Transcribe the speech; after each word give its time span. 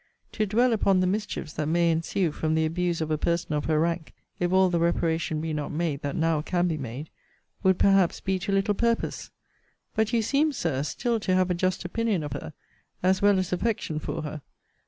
To 0.31 0.47
dwell 0.47 0.73
upon 0.73 0.99
the 0.99 1.05
mischiefs 1.05 1.53
that 1.53 1.67
may 1.67 1.91
ensue 1.91 2.31
from 2.31 2.55
the 2.55 2.65
abuse 2.65 3.01
of 3.01 3.11
a 3.11 3.19
person 3.19 3.53
of 3.53 3.65
her 3.65 3.79
rank, 3.79 4.13
if 4.39 4.51
all 4.51 4.67
the 4.71 4.79
reparation 4.79 5.39
be 5.41 5.53
not 5.53 5.71
made 5.71 6.01
that 6.01 6.15
now 6.15 6.41
can 6.41 6.67
be 6.67 6.75
made, 6.79 7.11
would 7.61 7.77
perhaps 7.77 8.19
be 8.19 8.39
to 8.39 8.51
little 8.51 8.73
purpose. 8.73 9.29
But 9.93 10.11
you 10.11 10.23
seem, 10.23 10.53
Sir, 10.53 10.81
still 10.81 11.19
to 11.19 11.35
have 11.35 11.51
a 11.51 11.53
just 11.53 11.85
opinion 11.85 12.23
of 12.23 12.33
her, 12.33 12.53
as 13.03 13.21
well 13.21 13.37
as 13.37 13.53
affection 13.53 13.99
for 13.99 14.23
her. 14.23 14.41